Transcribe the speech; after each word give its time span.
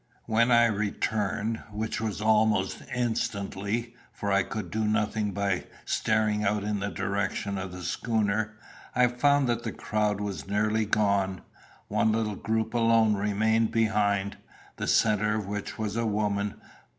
When 0.25 0.49
I 0.49 0.65
returned, 0.65 1.61
which 1.71 2.01
was 2.01 2.21
almost 2.21 2.81
instantly, 2.91 3.93
for 4.11 4.31
I 4.31 4.41
could 4.41 4.71
do 4.71 4.83
nothing 4.85 5.31
by 5.31 5.65
staring 5.85 6.43
out 6.43 6.63
in 6.63 6.79
the 6.79 6.89
direction 6.89 7.59
of 7.59 7.71
the 7.71 7.83
schooner, 7.83 8.55
I 8.95 9.05
found 9.05 9.47
that 9.47 9.61
the 9.61 9.71
crowd 9.71 10.19
was 10.19 10.47
nearly 10.47 10.85
gone. 10.87 11.41
One 11.87 12.11
little 12.11 12.33
group 12.35 12.73
alone 12.73 13.13
remained 13.13 13.69
behind, 13.71 14.37
the 14.77 14.87
centre 14.87 15.35
of 15.35 15.45
which 15.45 15.77
was 15.77 15.95
a 15.95 16.07
woman. 16.07 16.55